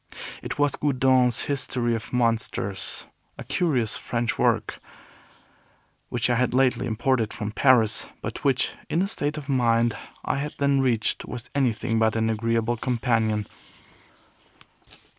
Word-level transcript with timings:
It 0.41 0.57
was 0.57 0.75
Goudon's 0.75 1.43
History 1.43 1.93
of 1.93 2.11
Monsters, 2.11 3.05
a 3.37 3.43
curious 3.43 3.95
French 3.97 4.35
work, 4.39 4.79
which 6.09 6.27
I 6.27 6.33
had 6.37 6.55
lately 6.55 6.87
imported 6.87 7.31
from 7.31 7.51
Paris, 7.51 8.07
but 8.23 8.43
which, 8.43 8.71
in 8.89 8.97
the 8.97 9.07
state 9.07 9.37
of 9.37 9.47
mind 9.47 9.95
I 10.25 10.37
had 10.37 10.55
then 10.57 10.81
reached, 10.81 11.25
was 11.25 11.51
anything 11.53 11.99
but 11.99 12.15
an 12.15 12.31
agreeable 12.31 12.77
companion. 12.77 13.45